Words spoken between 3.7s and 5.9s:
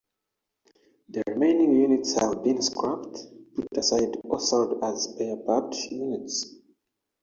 aside or sold as spare part